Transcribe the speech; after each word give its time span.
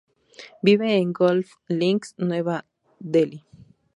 Vive 0.63 0.97
en 0.97 1.13
Golf 1.13 1.57
Links, 1.67 2.15
Nueva 2.17 2.65
Delhi. 2.97 3.45